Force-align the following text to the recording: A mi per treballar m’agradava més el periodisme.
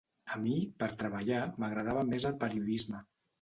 A 0.35 0.37
mi 0.45 0.53
per 0.79 0.87
treballar 1.01 1.43
m’agradava 1.65 2.05
més 2.09 2.27
el 2.31 2.35
periodisme. 2.47 3.05